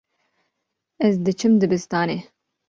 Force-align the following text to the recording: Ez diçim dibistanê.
Ez 1.05 1.13
diçim 1.25 1.53
dibistanê. 1.61 2.17